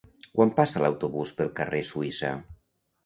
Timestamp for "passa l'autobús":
0.59-1.33